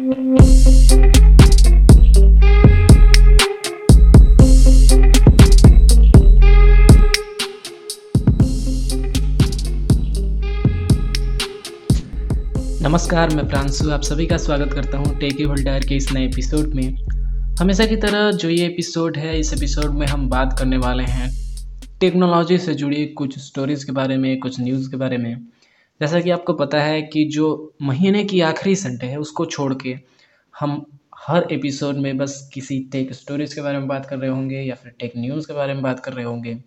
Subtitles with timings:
[0.00, 0.48] नमस्कार,
[13.36, 16.96] मैं प्रांशु, आप सभी का स्वागत करता हूँ टेकी होल्डर के इस नए एपिसोड में।
[17.60, 21.30] हमेशा की तरह जो ये एपिसोड है, इस एपिसोड में हम बात करने वाले हैं
[22.00, 25.46] टेक्नोलॉजी से जुड़ी कुछ स्टोरीज़ के बारे में, कुछ न्यूज़ के बारे में।
[26.00, 29.96] जैसा कि आपको पता है कि जो महीने की आखिरी संडे है, उसको छोड़ के
[30.60, 30.86] हम
[31.18, 34.74] हर एपिसोड में बस किसी टेक स्टोरीज़ के बारे में बात कर रहे होंगे या
[34.74, 36.58] फिर टेक न्यूज़ के बारे में बात कर रहे होंगे।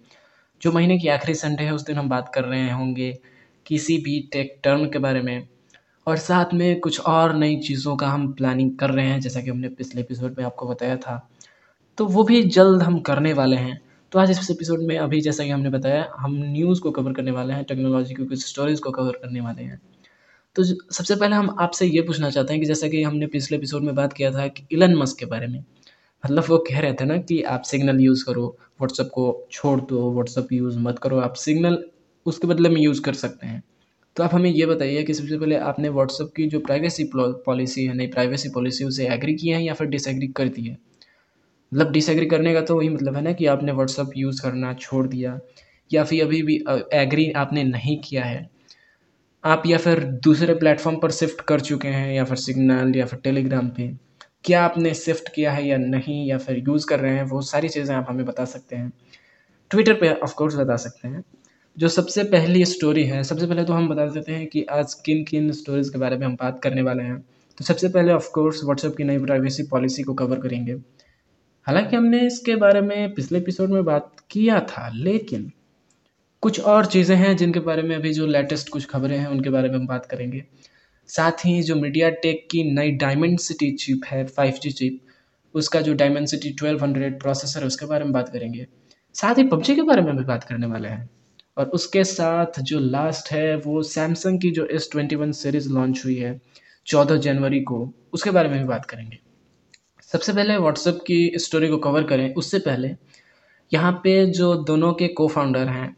[0.61, 3.19] जो महीने की आखिरी संडे है, उस दिन हम बात कर रहे होंगे
[3.65, 5.47] किसी भी टेक टर्म के बारे में।
[6.07, 9.49] और साथ में कुछ और नई चीज़ों का हम प्लानिंग कर रहे हैं, जैसा कि
[9.49, 11.29] हमने पिछले एपिसोड में आपको बताया था।
[11.97, 13.81] तो वो भी जल्द हम करने वाले हैं।
[14.13, 17.31] तो आज इस एपिसोड में अभी जैसा कि हमने बताया, हम न्यूज़ को कवर करने
[17.31, 19.81] वाले हैं टेक्नोलॉजी की, कुछ स्टोरीज़ को कवर करने वाले हैं।
[20.55, 23.83] तो सबसे पहले हम आपसे ये पूछना चाहते हैं कि जैसा कि हमने पिछले एपिसोड
[23.83, 25.59] में बात किया था कि इलन मस्क के बारे में
[26.23, 30.11] मतलब वो कह रहे थे ना कि आप सिग्नल यूज़ करो व्हाट्सअप को छोड़ दो
[30.11, 31.83] व्हाट्सअप यूज़ मत करो, आप सिग्नल
[32.25, 33.63] उसके बदले में यूज़ कर सकते हैं।
[34.15, 37.93] तो आप हमें ये बताइए कि सबसे पहले आपने व्हाट्सअप की जो प्राइवेसी पॉलिसी है,
[37.93, 40.75] नई प्राइवेसी पॉलिसी उसे एग्री किया है या फिर डिसएग्री कर दिया
[41.73, 45.07] मतलब डिसएग्री करने का तो वही मतलब है ना कि आपने व्हाट्सअप यूज़ करना छोड़
[45.07, 45.39] दिया,
[45.91, 46.55] या फिर अभी भी
[46.95, 48.49] एग्री आपने नहीं किया है,
[49.43, 53.19] आप या फिर दूसरे प्लेटफॉर्म पर शिफ्ट कर चुके हैं, या फिर सिग्नल या फिर
[53.23, 53.87] टेलीग्राम पे,
[54.45, 57.69] क्या आपने शिफ्ट किया है या नहीं, या फिर यूज़ कर रहे हैं, वो सारी
[57.69, 58.91] चीज़ें आप हमें बता सकते हैं।
[59.71, 61.23] ट्विटर पे ऑफकोर्स बता सकते हैं।
[61.77, 65.23] जो सबसे पहली स्टोरी है, सबसे पहले तो हम बता देते हैं कि आज किन
[65.25, 67.19] किन स्टोरीज़ के बारे में हम बात करने वाले हैं।
[67.57, 70.75] तो सबसे पहले ऑफ़ कोर्स व्हाट्सएप की नई प्राइवेसी पॉलिसी को कवर करेंगे।
[71.67, 75.51] हालाँकि हमने इसके बारे में पिछले एपिसोड में बात किया था, लेकिन
[76.41, 79.69] कुछ और चीज़ें हैं जिनके बारे में अभी जो लेटेस्ट कुछ खबरें हैं, उनके बारे
[79.69, 80.45] में हम बात करेंगे।
[81.07, 85.01] साथ ही जो मीडिया टेक की नई डायमंड सिटी चिप है फाइव जी चिप
[85.55, 88.67] उसका जो Dimensity twelve hundred processor है, उसके बारे में बात करेंगे।
[89.13, 91.09] साथ ही पबजी के बारे में भी बात करने वाले हैं।
[91.57, 96.01] और उसके साथ जो लास्ट है, वो सैमसंग की जो S twenty one series launch
[96.05, 96.41] हुई है,
[96.85, 99.19] चौदह जनवरी को, उसके बारे में भी बात करेंगे।
[100.13, 102.89] सबसे पहले व्हाट्सएप की स्टोरी को कवर करें। उससे पहले
[103.71, 105.95] यहाँ पे जो दोनों के को फाउंडर हैं,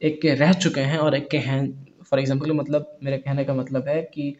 [0.00, 1.60] एक के रह चुके हैं और एक के हैं।
[2.02, 4.34] फॉर एग्जांपल मतलब मेरे कहने का मतलब है कि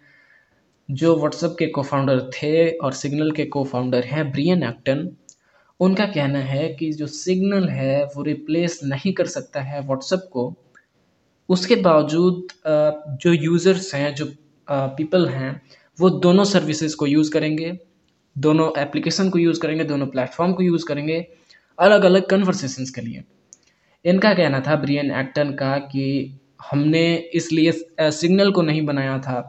[0.89, 5.09] जो व्हाट्सएप के को फाउंडर थे और सिग्नल के को फाउंडर हैं ब्रियन एक्टन
[5.81, 10.53] उनका कहना है कि जो सिग्नल है, वो रिप्लेस नहीं कर सकता है व्हाट्सएप को।
[11.49, 12.47] उसके बावजूद
[13.23, 14.27] जो यूज़र्स हैं, जो
[14.69, 15.61] पीपल हैं,
[15.99, 17.73] वो दोनों सर्विसेज़ को यूज़ करेंगे।
[18.37, 21.25] दोनों एप्लीकेशन को यूज़ करेंगे, दोनों प्लेटफॉर्म को यूज़ करेंगे
[21.79, 23.23] अलग अलग कन्वर्सेशंस के लिए।
[24.05, 26.07] इनका कहना था ब्रियन एक्टन का कि
[26.71, 27.05] हमने
[27.37, 27.73] इसलिए
[28.13, 29.41] सिग्नल को नहीं बनाया था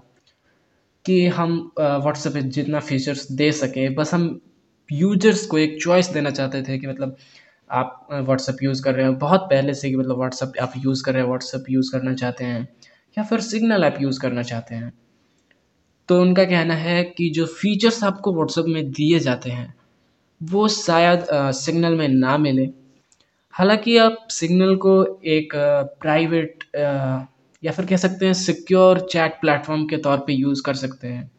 [1.06, 4.40] कि हम व्हाट्सएप पे जितना फीचर्स दे सकें। बस हम
[4.90, 7.16] यूज़र्स को एक चॉइस देना चाहते थे कि मतलब
[7.70, 11.14] आप व्हाट्सअप यूज़ कर रहे हो। बहुत पहले से कि मतलब व्हाट्सअप आप यूज़ कर
[11.14, 12.68] रहे हो व्हाट्सअप यूज़ करना चाहते हैं
[13.18, 14.92] या फिर सिग्नल ऐप यूज़ करना चाहते हैं।
[16.10, 19.74] तो उनका कहना है कि जो फीचर्स आपको व्हाट्सअप में दिए जाते हैं,
[20.42, 21.26] वो शायद
[21.56, 22.66] सिग्नल में ना मिले।
[23.54, 24.96] हालाँकि आप सिग्नल को
[25.30, 25.54] एक
[26.02, 26.66] प्राइवेट
[27.64, 31.30] या फिर कह सकते हैं सिक्योर चैट प्लेटफॉर्म के तौर पे यूज़ कर सकते हैं।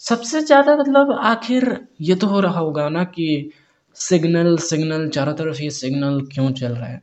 [0.00, 3.28] सबसे ज़्यादा मतलब आखिर ये तो हो रहा होगा ना कि
[3.96, 7.00] सिग्नल सिग्नल चारों तरफ़ ये सिग्नल क्यों चल रहा है?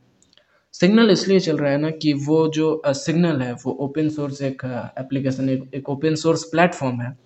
[0.74, 4.62] सिग्नल इसलिए चल रहा है ना कि वो जो सिग्नल है वो ओपन सोर्स एक
[5.00, 7.16] एप्लीकेशन एक, ओपन सोर्स प्लेटफॉर्म है।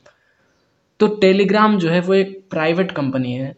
[1.00, 3.54] तो टेलीग्राम जो है वो एक प्राइवेट कंपनी है।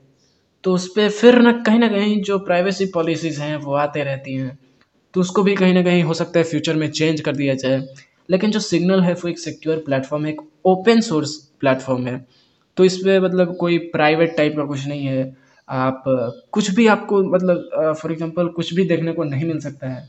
[0.65, 4.35] तो उस पर फिर ना कहीं ना कहीं जो प्राइवेसी पॉलिसीज़ हैं वो आते रहती
[4.35, 4.59] हैं।
[5.15, 7.81] तो उसको भी कहीं ना कहीं हो सकता है फ्यूचर में चेंज कर दिया जाए।
[8.31, 12.25] लेकिन जो सिग्नल है वो एक सिक्योर प्लेटफॉर्म है एक ओपन सोर्स प्लेटफॉर्म है।
[12.77, 15.25] तो इस पर मतलब कोई प्राइवेट टाइप का कुछ नहीं है।
[15.71, 16.03] आप,
[16.53, 20.09] कुछ भी आपको मतलब फॉर एग्जांपल कुछ भी देखने को नहीं मिल सकता है।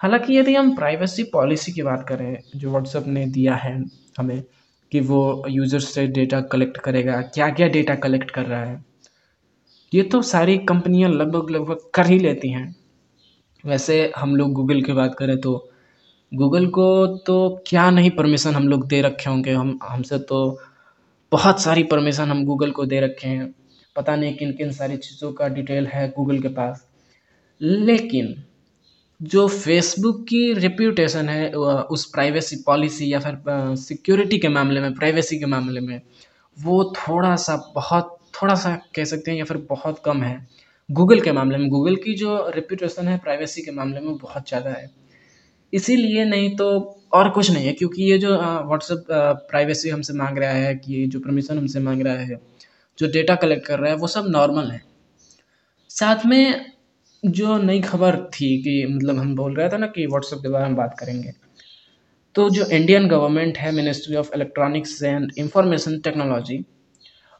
[0.00, 3.72] हालाँकि यदि हम प्राइवेसी पॉलिसी की बात करें, जो व्हाट्सएप ने दिया है
[4.18, 4.42] हमें,
[4.92, 8.84] कि वो यूज़र्स से डेटा कलेक्ट करेगा क्या क्या डेटा कलेक्ट कर रहा है,
[9.92, 12.74] ये तो सारी कंपनियाँ लगभग लगभग कर ही लेती हैं।
[13.64, 15.52] वैसे हम लोग गूगल की बात करें तो
[16.32, 20.58] गूगल को तो क्या नहीं परमिशन हम लोग दे रखे होंगे, हम, हमसे तो
[21.32, 23.54] बहुत सारी परमिशन हम गूगल को दे रखे हैं।
[23.98, 26.86] पता नहीं किन किन सारी चीज़ों का डिटेल है गूगल के पास।
[27.60, 28.34] लेकिन
[29.20, 33.38] जो फेसबुक की रिप्यूटेशन है उस प्राइवेसी पॉलिसी या फिर
[33.78, 36.00] सिक्योरिटी के मामले में प्राइवेसी के मामले में,
[36.56, 40.46] वो थोड़ा सा बहुत, थोड़ा सा कह सकते हैं या फिर बहुत कम है।
[40.88, 44.70] गूगल के मामले में, गूगल की जो रिप्यूटेशन है प्राइवेसी के मामले में बहुत ज़्यादा
[44.70, 44.90] है।
[45.72, 46.68] इसीलिए नहीं तो
[47.12, 51.20] और कुछ नहीं है, क्योंकि ये जो व्हाट्सएप प्राइवेसी हमसे मांग रहा है, कि जो
[51.20, 52.38] परमिशन हमसे मांग रहा है
[52.98, 54.80] जो डेटा कलेक्ट कर रहा है, वो सब नॉर्मल है।
[55.90, 56.64] साथ में
[57.22, 60.66] जो नई खबर थी कि मतलब हम बोल रहे थे ना कि व्हाट्सएप के बारे
[60.66, 61.32] में बात करेंगे
[62.34, 66.64] तो जो इंडियन गवर्नमेंट है ministry of electronics and information technology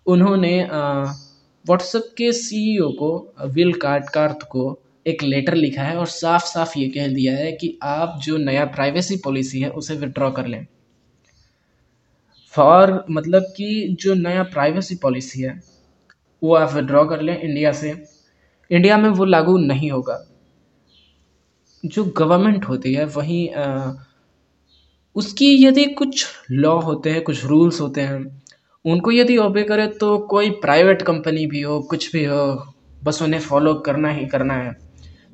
[0.07, 3.11] उन्होंने व्हाट्सएप के सीईओ को
[3.47, 4.65] विल कार्टकार्थ को
[5.07, 8.65] एक लेटर लिखा है और साफ़ साफ़ ये कह दिया है कि आप जो नया
[8.65, 10.67] प्राइवेसी पॉलिसी है, उसे विड्रॉ कर लें।
[12.53, 15.61] फॉर मतलब कि जो नया प्राइवेसी पॉलिसी है,
[16.43, 17.95] वो आप विड्रॉ कर लें इंडिया से।
[18.71, 20.19] इंडिया में वो लागू नहीं होगा।
[21.85, 23.49] जो गवर्नमेंट होती है, वहीं
[25.17, 28.43] उसकी यदि कुछ लॉ होते हैं, कुछ रूल्स होते हैं,
[28.85, 32.75] उनको यदि ओबे करे तो कोई प्राइवेट कंपनी भी हो, कुछ भी हो,
[33.05, 34.77] बस उन्हें फॉलो करना ही करना है।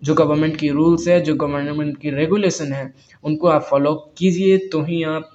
[0.02, 2.92] जो गवर्नमेंट की रूल्स है, जो गवर्नमेंट की रेगुलेशन है,
[3.24, 5.33] उनको आप फॉलो कीजिए तो ही आप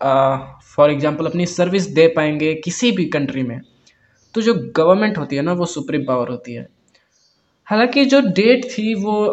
[0.00, 3.60] फॉर एग्ज़ाम्पल अपनी सर्विस दे पाएँगे किसी भी कंट्री में
[4.34, 6.66] तो जो गवर्नमेंट होती है ना, वो सुप्रीम पावर होती है।
[7.66, 9.32] हालाँकि जो डेट थी, वो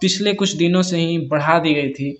[0.00, 2.16] पिछले कुछ दिनों से ही बढ़ा दी गई थी।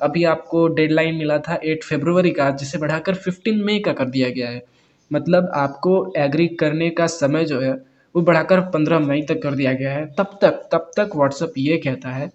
[0.00, 4.28] अभी आपको डेडलाइन मिला था एट फेब्रुवरी का, जिसे बढ़ाकर फिफ्टीन मई का कर दिया
[4.28, 4.62] गया है।
[5.10, 7.72] मतलब आपको एग्री करने का समय जो है,
[8.14, 11.76] वो बढ़ाकर पंद्रह मई तक कर दिया गया है। तब तक तब तक व्हाट्सअप ये
[11.76, 12.30] कहता है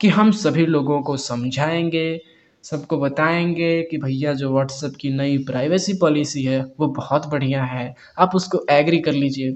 [0.00, 2.20] कि हम सभी लोगों को समझाएँगे
[2.64, 7.94] सबको बताएँगे कि भैया जो व्हाट्सअप की नई प्राइवेसी पॉलिसी है, वो बहुत बढ़िया है।
[8.18, 9.50] आप उसको एग्री कर लीजिए।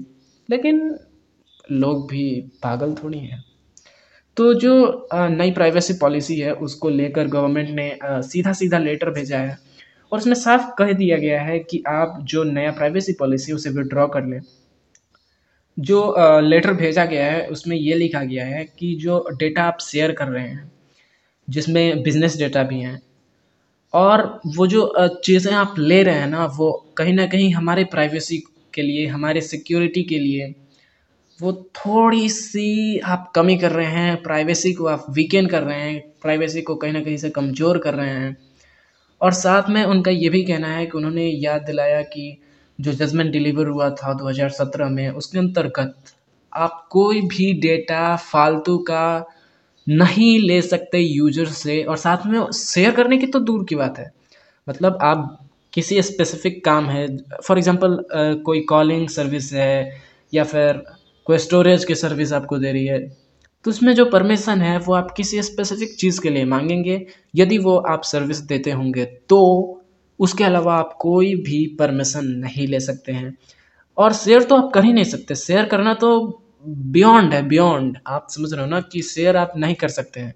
[0.49, 0.95] लेकिन
[1.71, 3.43] लोग भी पागल थोड़ी हैं।
[4.37, 9.57] तो जो नई प्राइवेसी पॉलिसी है, उसको लेकर गवर्नमेंट ने सीधा सीधा लेटर भेजा है।
[10.11, 14.07] और उसमें साफ़ कह दिया गया है कि आप जो नया प्राइवेसी पॉलिसी उसे विड्रॉ
[14.07, 14.39] कर लें।
[15.79, 20.11] जो लेटर भेजा गया है, उसमें ये लिखा गया है कि जो डेटा आप शेयर
[20.11, 20.71] कर रहे हैं
[21.47, 23.01] जिसमें बिज़नेस डेटा भी हैं।
[23.93, 24.93] और वो जो
[25.25, 28.37] चीज़ें आप ले रहे हैं ना, वो कहीं ना कहीं हमारे प्राइवेसी
[28.73, 30.53] के लिए, हमारे सिक्योरिटी के लिए,
[31.39, 35.99] वो थोड़ी सी आप कमी कर रहे हैं प्राइवेसी को आप वीकेंड कर रहे हैं
[36.21, 38.35] प्राइवेसी को कहीं ना कहीं से कमज़ोर कर रहे हैं।
[39.21, 42.37] और साथ में उनका ये भी कहना है कि उन्होंने याद दिलाया कि
[42.79, 45.95] जो जजमेंट डिलीवर हुआ था 2017 में, उसके अंतर्गत
[46.53, 49.25] आप कोई भी डेटा फालतू का
[49.87, 53.97] नहीं ले सकते यूज़र से। और साथ में शेयर करने की तो दूर की बात
[53.97, 54.11] है।
[54.67, 55.37] मतलब आप
[55.73, 57.05] किसी स्पेसिफिक काम है
[57.43, 57.97] फॉर एग्ज़ाम्पल
[58.45, 59.99] कोई कॉलिंग सर्विस है,
[60.33, 60.83] या फिर
[61.27, 62.99] कोई स्टोरेज की सर्विस आपको दे रही है
[63.65, 67.05] तो उसमें जो परमिशन है, वो आप किसी स्पेसिफिक चीज़ के लिए मांगेंगे।
[67.35, 69.39] यदि वो आप सर्विस देते होंगे तो
[70.19, 73.35] उसके अलावा आप कोई भी परमिशन नहीं ले सकते हैं।
[73.97, 76.09] और शेयर तो आप कर ही नहीं सकते। शेयर करना तो
[76.65, 80.33] बियॉन्ड है बियॉन्ड आप समझ रहे हो ना कि शेयर आप नहीं कर सकते हैं।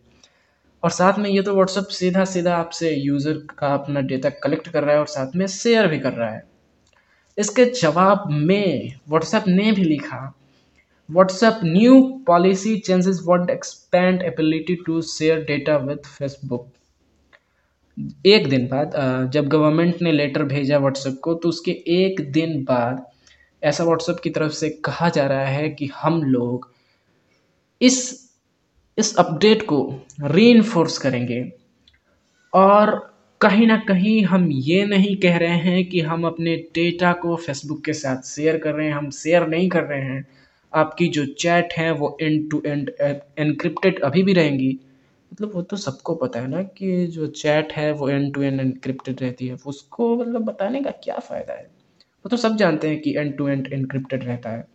[0.84, 4.84] और साथ में ये तो व्हाट्सअप सीधा सीधा आपसे यूज़र का अपना डेटा कलेक्ट कर
[4.84, 6.44] रहा है और साथ में शेयर भी कर रहा है।
[7.38, 10.34] इसके जवाब में व्हाट्सएप ने भी लिखा
[11.10, 16.68] WhatsApp new policy changes what expand ability to share data with Facebook
[18.26, 18.94] एक दिन बाद
[19.34, 23.06] जब गवर्नमेंट ने लेटर भेजा व्हाट्सएप को तो उसके एक दिन बाद
[23.64, 26.72] ऐसा व्हाट्सएप की तरफ़ से कहा जा रहा है कि हम लोग
[27.82, 28.30] इस
[28.98, 31.52] इस अपडेट को री करेंगे।
[32.54, 37.36] और कहीं ना कहीं हम ये नहीं कह रहे हैं कि हम अपने डेटा को
[37.36, 40.28] फेसबुक के साथ शेयर कर रहे हैं, हम शेयर नहीं कर रहे हैं।
[40.74, 42.92] आपकी जो चैट है वो एंड टू एंड
[43.40, 44.80] एनक्रिप्टेड अभी भी रहेंगी।
[45.34, 48.60] मतलब वो तो सबको पता है ना कि जो चैट है वो एंड टू एंड
[48.60, 51.81] एनक्रिप्टेड रहती है। उसको मतलब बताने का क्या फ़ायदा है?
[52.26, 54.66] वो तो सब जानते हैं कि एंड टू एंड इनक्रिप्टेड रहता है।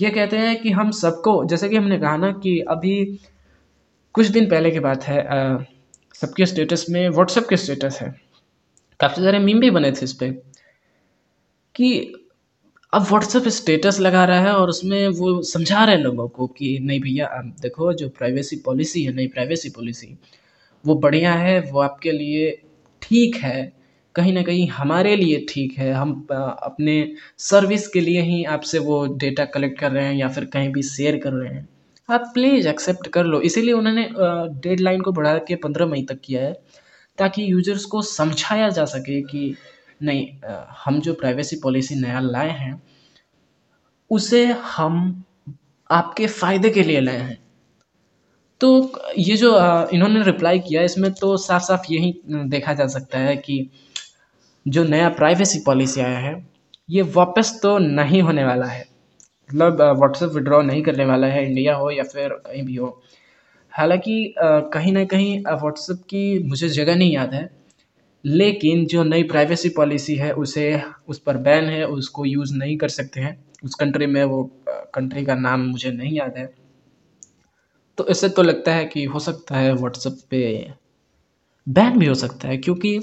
[0.00, 3.04] ये कहते हैं कि हम सबको, जैसे कि हमने कहा ना कि अभी
[4.14, 5.22] कुछ दिन पहले की बात है
[6.14, 8.14] सबके स्टेटस में व्हाट्सएप के स्टेटस है।
[9.00, 10.30] काफ़ी सारे मीम भी बने थे इस पर
[11.74, 12.12] कि
[12.92, 16.78] अब व्हाट्सएप स्टेटस लगा रहा है और उसमें वो समझा रहे हैं लोगों को कि
[16.82, 20.16] नहीं भैया आप देखो जो प्राइवेसी पॉलिसी है, नई प्राइवेसी पॉलिसी
[20.84, 22.50] वो बढ़िया है, वो आपके लिए
[23.02, 23.79] ठीक है।
[24.14, 26.94] कहीं ना कहीं हमारे लिए ठीक है। हम अपने
[27.40, 30.82] सर्विस के लिए ही आपसे वो डेटा कलेक्ट कर रहे हैं या फिर कहीं भी
[30.84, 31.68] शेयर कर रहे हैं।
[32.08, 34.08] आप प्लीज़ एक्सेप्ट कर लो। इसीलिए उन्होंने
[34.62, 36.52] डेडलाइन को बढ़ा के पंद्रह मई तक किया है,
[37.18, 39.54] ताकि यूज़र्स को समझाया जा सके कि
[40.00, 40.26] नहीं
[40.78, 42.80] हम जो प्राइवेसी पॉलिसी नया लाए हैं,
[44.10, 45.24] उसे हम
[45.90, 47.38] आपके फ़ायदे के लिए लाए हैं।
[48.60, 49.50] तो ये जो
[49.92, 53.68] इन्होंने रिप्लाई किया, इसमें तो साफ़ साफ़ यही देखा जा सकता है कि
[54.66, 56.34] जो नया प्राइवेसी पॉलिसी आया है,
[56.88, 58.84] ये वापस तो नहीं होने वाला है।
[59.50, 62.98] मतलब व्हाट्सएप विड्रॉ नहीं करने वाला है इंडिया हो या फिर कहीं भी हो।
[63.72, 67.48] हालाँकि कहीं ना कहीं व्हाट्सएप की मुझे जगह नहीं याद है,
[68.24, 72.88] लेकिन जो नई प्राइवेसी पॉलिसी है, उसे, उस पर बैन है, उसको यूज़ नहीं कर
[72.90, 76.48] सकते हैं। उस कंट्री में वो कंट्री का नाम मुझे नहीं याद है।
[77.98, 80.42] तो इससे तो लगता है कि हो सकता है व्हाट्सएप पे
[81.66, 82.98] बैन भी हो सकता है, क्योंकि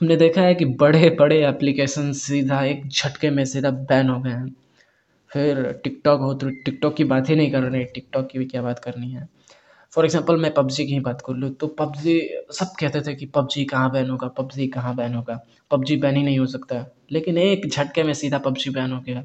[0.00, 4.30] हमने देखा है कि बड़े बड़े एप्लीकेशन सीधा एक झटके में सीधा बैन हो गए
[4.30, 4.54] हैं।
[5.30, 8.62] फिर टिकटॉक हो तो टिकटॉक की बात ही नहीं कर रहे टिकटॉक की भी क्या
[8.62, 9.28] बात करनी है?
[9.92, 12.18] फॉर एग्जांपल मैं पबजी की ही बात कर लूँ तो पबजी
[12.52, 15.38] सब कहते थे कि पबजी कहाँ बैन होगा पबजी कहाँ बैन होगा?
[15.70, 19.22] पबजी बैन ही नहीं हो सकता। लेकिन एक झटके में सीधा पबजी बैन हो गया।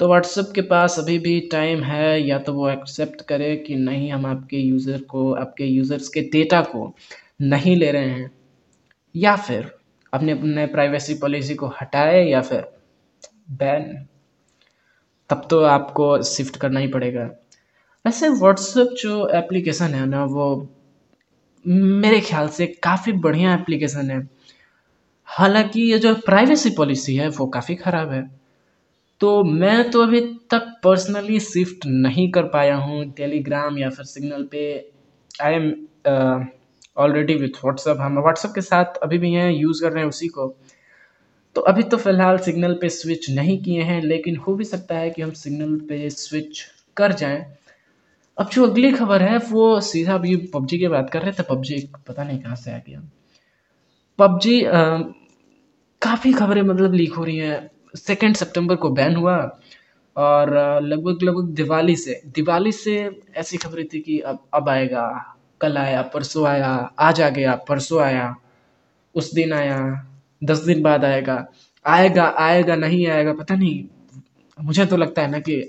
[0.00, 4.12] तो व्हाट्सएप के पास अभी भी टाइम है, या तो वो एक्सेप्ट करे कि नहीं,
[4.12, 6.94] हम आपके यूज़र को, आपके यूज़र्स के डेटा को
[7.42, 8.30] नहीं ले रहे हैं।
[9.14, 9.72] या फिर
[10.12, 12.66] अपने अपने प्राइवेसी पॉलिसी को हटाए या फिर
[13.50, 14.06] बैन
[15.30, 17.22] तब तो आपको शिफ्ट करना ही पड़ेगा।
[18.04, 20.68] वैसे व्हाट्सएप जो एप्लीकेशन है ना, वो
[21.64, 24.28] मेरे ख्याल से काफ़ी बढ़िया एप्लीकेशन है।
[25.28, 28.22] हालाँकि ये जो प्राइवेसी पॉलिसी है, वो काफ़ी ख़राब है।
[29.20, 34.44] तो मैं तो अभी तक पर्सनली शिफ्ट नहीं कर पाया हूँ। टेलीग्राम या फिर सिग्नल
[34.44, 34.64] पे
[35.42, 35.70] I am
[36.96, 40.28] already with WhatsApp हम व्हाट्सअप के साथ अभी भी हैं यूज़ कर रहे हैं उसी
[40.28, 40.54] को।
[41.56, 45.10] तो अभी तो फ़िलहाल सिग्नल पे स्विच नहीं किए हैं, लेकिन हो भी सकता है
[45.10, 46.62] कि हम सिग्नल पे स्विच
[46.96, 47.44] कर जाएँ।
[48.38, 51.78] अब जो अगली खबर है, वो सीधा अभी पबजी की बात कर रहे थे। पबजी
[52.08, 53.02] पता नहीं कहाँ से आ गया।
[54.18, 54.60] पबजी
[56.02, 59.36] काफ़ी खबरें मतलब लीक हो रही हैं। सेकेंड सितंबर को बैन हुआ
[60.16, 60.50] और
[60.82, 62.96] लगभग लगभग दिवाली से दिवाली से
[63.36, 65.04] ऐसी खबरें थी कि अब अब आएगा।
[65.62, 68.34] कल आया, परसों आया, आज आ गया, परसों आया,
[69.14, 69.78] उस दिन आया,
[70.42, 71.44] दस दिन बाद आएगा
[71.84, 73.84] आएगा आएगा, नहीं आएगा, पता नहीं,
[74.58, 75.60] मुझे तो लगता है ना कि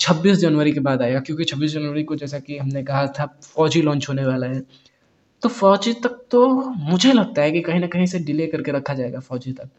[0.00, 3.82] छब्बीस जनवरी के बाद आएगा, क्योंकि छब्बीस जनवरी को जैसा कि हमने कहा था, फौजी
[3.82, 4.62] लॉन्च होने वाला है।
[5.42, 6.46] तो फौजी तक तो
[6.82, 9.70] मुझे लगता है कि कहीं ना कहीं से डिले करके रखा जाएगा, फौजी तक।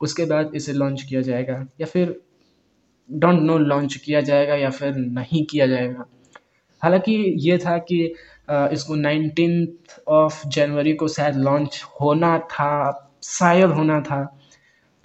[0.00, 2.20] उसके बाद इसे लॉन्च किया जाएगा, या फिर
[3.10, 6.06] डोंट नो लॉन्च किया जाएगा, या फिर नहीं किया जाएगा।
[6.82, 8.14] हालाँकि ये था कि
[8.48, 9.68] इसको नाइनटीन
[10.08, 12.70] ऑफ़ जनवरी को शायद लॉन्च होना था,
[13.24, 14.22] शायद होना था,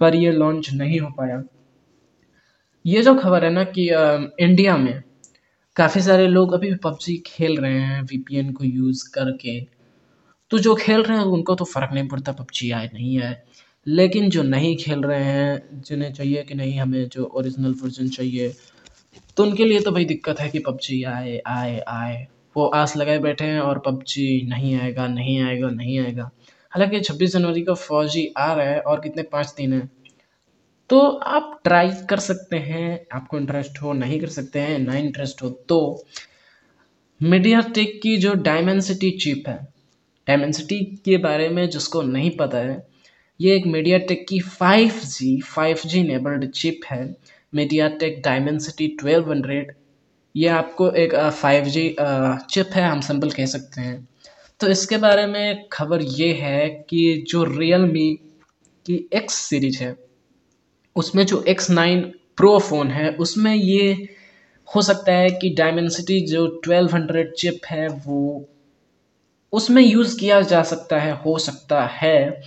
[0.00, 1.42] पर ये लॉन्च नहीं हो पाया।
[2.84, 3.88] ये जो खबर है ना कि
[4.40, 5.02] इंडिया में
[5.76, 9.60] काफ़ी सारे लोग अभी भी पबजी खेल रहे हैं वीपीएन को यूज़ करके।
[10.50, 13.36] तो जो खेल रहे हैं, उनको तो फ़र्क नहीं पड़ता, पबजी आए नहीं आए।
[13.86, 18.52] लेकिन जो नहीं खेल रहे हैं, जिन्हें चाहिए कि नहीं हमें जो ओरिजिनल वर्जन चाहिए
[19.36, 23.18] तो उनके लिए तो भाई दिक्कत है कि पबजी आए आए आए। वो आस लगाए
[23.18, 26.30] बैठे हैं और पबजी नहीं आएगा नहीं आएगा नहीं आएगा।
[26.72, 29.90] हालाँकि छब्बीस जनवरी का फौजी आ रहा है और कितने पाँच दिन हैं।
[30.90, 35.42] तो आप ट्राई कर सकते हैं, आपको इंटरेस्ट हो, नहीं कर सकते हैं, ना इंटरेस्ट
[35.42, 36.04] हो तो
[37.20, 39.56] मीडिया टेक की जो डायमेंसिटी चिप है,
[40.26, 42.86] डायमेंसिटी के बारे में जिसको नहीं पता है,
[43.40, 47.04] ये एक मीडिया टेक की five G five G enabled chip है।
[47.54, 49.72] MediaTek Dimensity twelve hundred
[50.34, 54.08] ये आपको एक फाइव जी चिप है, हम सिंपल कह सकते हैं।
[54.60, 58.08] तो इसके बारे में खबर ये है कि जो रियल मी
[58.86, 59.96] की एक्स सीरीज़ है,
[60.96, 62.02] उसमें जो एक्स नाइन
[62.36, 64.08] प्रो फ़ोन है, उसमें ये
[64.68, 68.48] हो सकता है कि डायमेंसिटी जो ट्वेल्व हंड्रेड चिप है, वो
[69.52, 72.40] उसमें यूज़ किया जा सकता है, हो सकता है।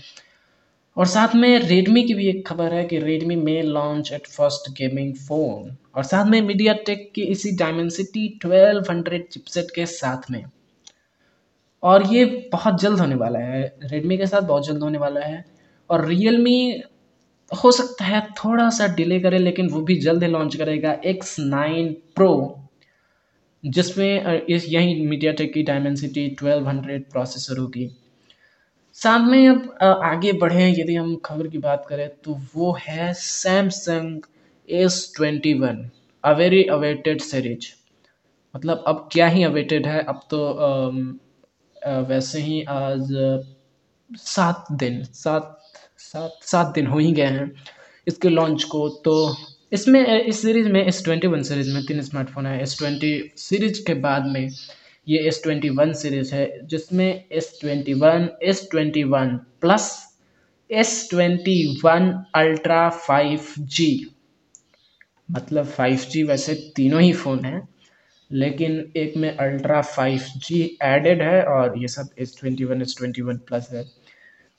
[0.98, 4.70] और साथ में रेडमी की भी एक खबर है कि रेडमी में launch at first
[4.72, 10.32] gaming phone और साथ में मीडिया टेक की इसी डायमेंसिटी ट्वेल्व हंड्रेड चिपसेट के साथ
[10.32, 10.44] में।
[11.84, 15.44] और ये बहुत जल्द होने वाला है। रेडमी के साथ बहुत जल्द होने वाला है।
[15.90, 16.82] और रियलमी
[17.52, 21.36] हो सकता है थोड़ा सा डिले करे, लेकिन वो भी जल्द ही लॉन्च करेगा एक्स
[21.40, 22.62] नाइन प्रो
[23.64, 27.90] जिसमें यही मीडिया टेक की डायमेंसिटी ट्वेल्व हंड्रेड प्रोसेसर होगी।
[28.98, 34.22] साथ में अब आगे बढ़े, यदि हम खबर की बात करें तो वो है Samsung
[34.70, 35.90] S twenty one
[36.24, 37.68] a very awaited series
[38.54, 40.40] मतलब अब क्या ही अवेटेड है, अब तो
[42.10, 43.08] वैसे ही आज,
[44.12, 45.58] सात दिन, सात
[46.00, 47.52] सात सात दिन हो ही गए हैं
[48.08, 49.36] इसके लॉन्च को। तो
[49.74, 53.84] इसमें, इस सीरीज़ में एस ट्वेंटी वन सीरीज़ में तीन स्मार्टफ़ोन है। एस ट्वेंटी सीरीज़
[53.88, 54.50] के बाद में
[55.08, 59.92] ये एस ट्वेंटी वन सीरीज़ है, जिसमें S twenty one S twenty one plus
[60.70, 63.90] S twenty one ultra five G
[65.30, 67.68] मतलब फाइव जी वैसे तीनों ही फ़ोन हैं,
[68.32, 72.96] लेकिन एक में अल्ट्रा फाइव जी एडेड है और ये सब S twenty one S
[72.98, 73.84] twenty one plus है।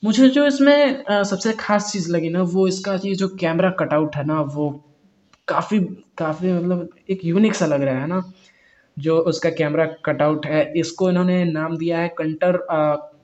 [0.03, 4.25] मुझे जो इसमें सबसे ख़ास चीज़ लगी ना, वो इसका ये जो कैमरा कटआउट है
[4.25, 4.69] ना, वो
[5.47, 5.79] काफ़ी
[6.17, 8.21] काफ़ी मतलब एक यूनिक सा लग रहा है ना।
[8.97, 12.57] जो उसका कैमरा कटआउट है, इसको इन्होंने नाम दिया है contour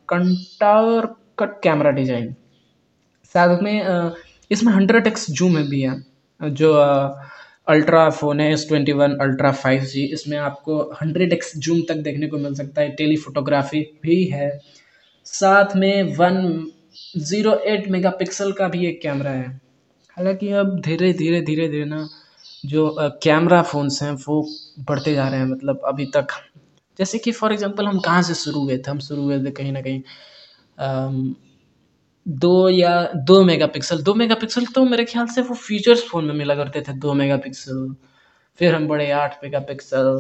[0.10, 1.08] contour
[1.40, 2.34] cut camera design
[3.36, 4.12] साथ में
[4.52, 6.02] इसमें हंड्रेड एक्स जूम है भी है,
[6.42, 6.74] जो
[7.68, 11.98] अल्ट्रा फ़ोन है S twenty one ultra five G इसमें आपको हंड्रेड एक्स जूम तक
[12.04, 14.50] देखने को मिल सकता है टेली फोटोग्राफी भी है।
[15.26, 16.66] साथ में one
[17.20, 19.48] zero eight megapixel का भी एक कैमरा है।
[20.18, 22.08] हालाँकि अब धीरे धीरे धीरे धीरे ना
[22.64, 24.42] जो कैमरा फ़ोन्स हैं, वो
[24.88, 26.28] बढ़ते जा रहे हैं मतलब अभी तक।
[27.00, 28.92] जैसे कि फॉर एग्जांपल हम कहाँ से शुरू हुए थे?
[28.92, 30.02] हम शुरू हुए थे कहीं ना कहीं
[32.26, 32.92] दो या
[33.28, 36.94] दो मेगापिक्सल दो मेगापिक्सल तो मेरे ख्याल से वो फीचर्स फ़ोन में मिला करते थे,
[36.94, 37.94] दो मेगापिक्सल
[38.60, 40.20] फिर हम बढ़े आठ मेगापिक्सल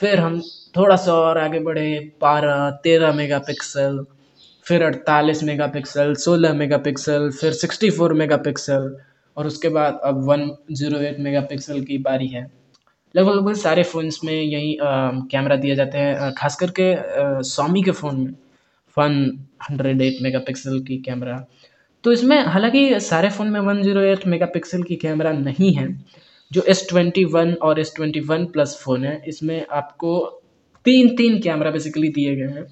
[0.00, 0.40] फिर हम
[0.76, 4.04] थोड़ा सा और आगे बढ़े, बारह, तेरह मेगापिक्सल
[4.66, 8.94] फिर अड़तालीस मेगापिक्सल सोलह मेगापिक्सल फिर सिक्सटी फोर मेगापिक्सल
[9.36, 12.42] और उसके बाद अब वन ज़ीरो एट मेगापिक्सल की बारी है।
[13.14, 14.76] लगभग लगभग सारे फ़ोन्स में यही
[15.30, 16.94] कैमरा दिए जाते हैं खास करके
[17.46, 18.32] सोमी के फ़ोन में।
[18.96, 19.14] One
[19.62, 21.44] hundred eight megapixel की कैमरा
[22.04, 25.86] तो इसमें हालाँकि सारे फ़ोन में one zero eight megapixel की कैमरा नहीं है,
[26.50, 30.18] जो एस ट्वेंटी वन और S twenty one plus phone है, इसमें आपको
[30.86, 32.66] तीन तीन कैमरा बेसिकली दिए गए हैं,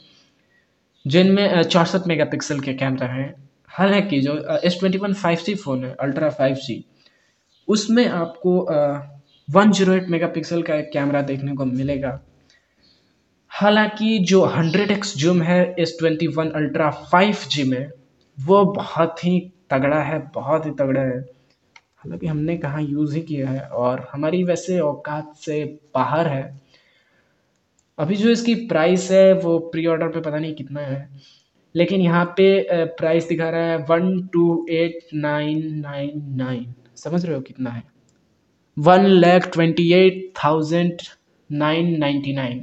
[1.04, 3.32] जिनमें चौंसठ मेगा पिक्सल के कैमरा हैं।
[3.70, 6.84] हालाँकि जो S twenty one five G phone है अल्ट्रा फाइव जी
[7.68, 8.58] उसमें आपको
[9.48, 12.20] one zero eight megapixel का एक कैमरा देखने को मिलेगा।
[13.50, 17.90] हालाँकि जो हंड्रेड एक्स जूम है S twenty one ultra five G में,
[18.38, 23.48] वो बहुत ही तगड़ा है, बहुत ही तगड़ा है। हालाँकि हमने कहाँ यूज़ ही किया
[23.50, 26.42] है और हमारी वैसे औकात से बाहर है।
[27.98, 31.08] अभी जो इसकी प्राइस है, वो प्री ऑर्डर पे पता नहीं कितना है।
[31.74, 32.46] लेकिन यहाँ पे
[32.96, 37.82] प्राइस दिखा रहा है one two eight nine nine nine समझ रहे हो कितना है?
[38.76, 41.02] One lakh twenty eight thousand
[41.50, 42.58] nine ninety nine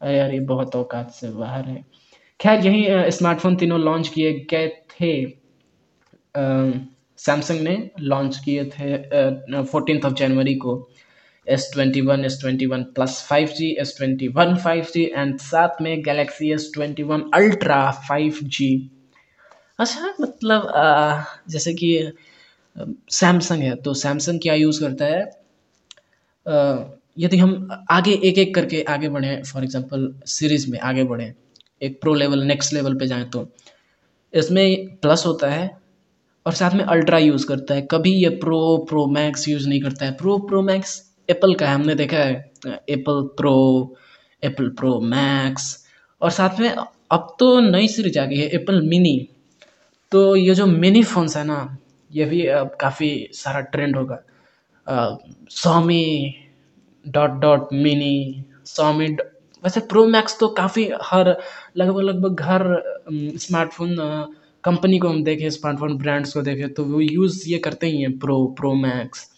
[0.00, 1.84] यार, ये बहुत औकात से बाहर है।
[2.40, 5.12] खैर, यही स्मार्टफ़ोन तीनों लॉन्च किए गए थे।
[7.18, 10.76] सैमसंग ने लॉन्च किए थे फोर्टीन ऑफ़ जनवरी को।
[11.46, 15.38] S twenty one S twenty one plus five G S twenty one five G and
[15.40, 18.70] साथ में Galaxy S twenty one ultra five G
[19.78, 22.12] अच्छा मतलब आ, जैसे कि
[23.10, 25.24] सैमसंग है तो सैमसंग क्या यूज़ करता है?
[27.18, 31.32] यदि हम आगे एक एक करके आगे बढ़ें फॉर एग्ज़ाम्पल सीरीज़ में आगे बढ़ें
[31.82, 33.48] एक प्रो लेवल नेक्स्ट लेवल पे जाएँ तो
[34.34, 35.70] इसमें प्लस होता है
[36.46, 40.06] और साथ में अल्ट्रा यूज़ करता है। कभी ये प्रो प्रो मैक्स यूज़ नहीं करता
[40.06, 43.54] है। प्रो प्रो मैक्स एप्पल का है, हमने देखा है Apple pro
[44.42, 45.76] Apple pro max
[46.20, 49.16] और साथ में अब तो नई सीरीज़ आ गई है एप्पल मिनी
[50.12, 51.78] तो ये जो मिनी फ़ोन्स है ना,
[52.10, 54.22] ये भी अब काफ़ी सारा ट्रेंड होगा।
[55.52, 56.34] Xiaomi
[57.04, 59.06] dot dot mini Xiaomi
[59.64, 61.36] वैसे प्रो मैक्स तो काफ़ी हर,
[61.76, 62.62] लगभग लगभग हर
[63.38, 63.96] स्मार्टफ़ोन
[64.64, 68.18] कंपनी को हम देखें स्मार्टफ़ोन ब्रांड्स को देखें तो वो यूज़ ये करते ही हैं
[68.18, 69.28] प्रो प्रो मैक्स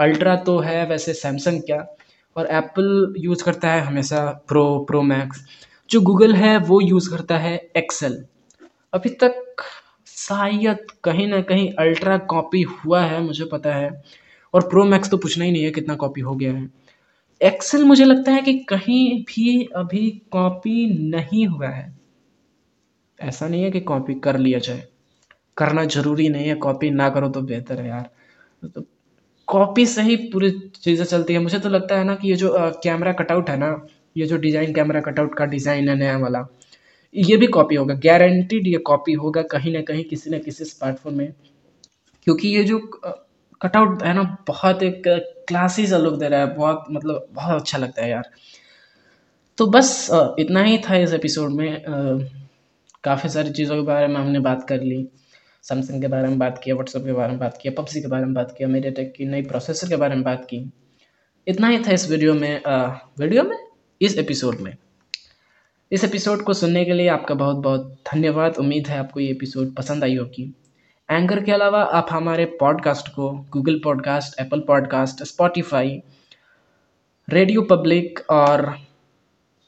[0.00, 1.86] अल्ट्रा तो है, वैसे सैमसंग क्या?
[2.36, 5.44] और एप्पल यूज़ करता है हमेशा प्रो प्रो मैक्स
[5.90, 8.24] जो गूगल है, वो यूज़ करता है एक्सेल
[8.94, 9.56] अभी तक
[10.06, 14.02] शायद कहीं ना कहीं अल्ट्रा कॉपी हुआ है, मुझे पता है।
[14.54, 16.70] और प्रो मैक्स तो पूछना ही नहीं है कितना कॉपी हो गया है।
[17.42, 21.98] एक्सेल मुझे लगता है कि कहीं भी अभी कॉपी नहीं हुआ है।
[23.20, 24.88] ऐसा नहीं है कि कॉपी कर लिया जाए।
[25.56, 28.10] करना ज़रूरी नहीं है कॉपी ना करो तो बेहतर है यार।
[28.68, 28.84] तो
[29.50, 32.54] कॉपी से ही पूरी चीज़ें चलती है। मुझे तो लगता है ना कि ये जो
[32.84, 33.70] कैमरा कटआउट है ना,
[34.16, 36.46] ये जो डिज़ाइन कैमरा कटआउट का डिज़ाइन है नया वाला,
[37.14, 41.14] ये भी कॉपी होगा। गारंटीड ये कॉपी होगा कहीं ना कहीं किसी न किसी स्मार्टफ़ोन
[41.14, 41.32] में।
[42.26, 42.78] क्योंकि ये जो
[43.60, 45.02] कटआउट है ना, बहुत एक
[45.48, 48.30] क्लासी सा लुक दे रहा है। बहुत मतलब बहुत अच्छा लगता है यार।
[49.58, 50.08] तो बस
[50.38, 52.28] इतना ही था इस एपिसोड में।
[53.04, 55.06] काफ़ी सारी चीज़ों के बारे में हमने बात कर ली।
[55.62, 58.24] सैमसंग के बारे में बात किया व्हाट्सअप के बारे में बात किया पबजी के बारे
[58.24, 60.72] में बात किया मेरे की नई प्रोसेसर के बारे में बात की।
[61.48, 62.86] इतना ही था इस वीडियो में आ,
[63.18, 63.56] वीडियो में?
[64.02, 64.76] इस एपिसोड में।
[65.92, 69.74] इस एपिसोड को सुनने के लिए आपका बहुत बहुत धन्यवाद। उम्मीद है आपको ये एपिसोड
[69.74, 70.54] पसंद आई होगी।
[71.10, 76.02] एंकर के अलावा आप हमारे पॉडकास्ट को Google podcast Apple podcast Spotify
[77.30, 78.78] radio public और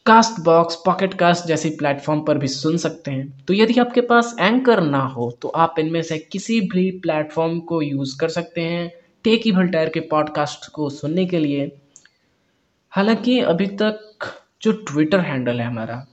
[0.07, 4.35] कास्ट बॉक्स पॉकेट कास्ट जैसी प्लेटफॉर्म पर भी सुन सकते हैं। तो यदि आपके पास
[4.41, 8.91] एंकर ना हो तो आप इनमें से किसी भी प्लेटफॉर्म को यूज़ कर सकते हैं
[9.25, 11.71] टेकी भल्टायर के पॉडकास्ट को सुनने के लिए।
[12.93, 14.29] हालाँकि अभी तक
[14.63, 16.05] जो ट्विटर हैंडल है हमारा,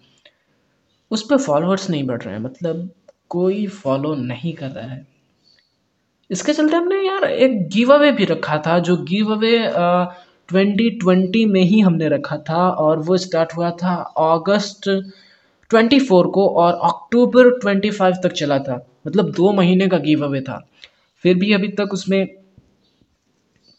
[1.12, 2.90] उस पर फॉलोअर्स नहीं बढ़ रहे हैं मतलब
[3.30, 5.06] कोई फॉलो नहीं कर रहा है।
[6.30, 9.58] इसके चलते हमने यार एक गिव अवे भी रखा था, जो गिव अवे
[10.54, 15.12] 2020 में ही हमने रखा था और वो स्टार्ट हुआ था अगस्त
[15.72, 20.68] 24 को और अक्टूबर 25 तक चला था। मतलब दो महीने का गिव अवे था।
[21.24, 22.28] फिर भी अभी तक उसमें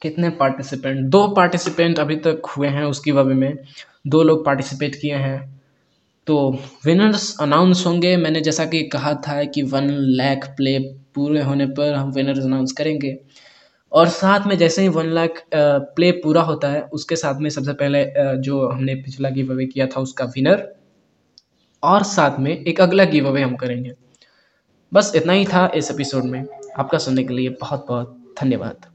[0.02, 3.58] कितने पार्टिसिपेंट दो पार्टिसिपेंट अभी तक हुए हैं उस गिव अवे में।
[4.06, 5.60] दो लोग पार्टिसिपेट किए हैं।
[6.26, 10.78] तो विनर्स अनाउंस होंगे। मैंने जैसा कि कहा था कि वन लैख प्ले
[11.14, 13.18] पूरे होने पर हम विनर्स अनाउंस करेंगे।
[13.92, 17.72] और साथ में जैसे ही वन लाख प्ले पूरा होता है, उसके साथ में सबसे
[17.72, 18.04] पहले
[18.38, 20.68] जो हमने पिछला गिव अवे किया था उसका विनर
[21.82, 23.92] और साथ में एक अगला गिव अवे हम करेंगे।
[24.92, 26.44] बस इतना ही था इस एपिसोड में।
[26.78, 28.86] आपका सुनने के लिए बहुत बहुत धन्यवाद।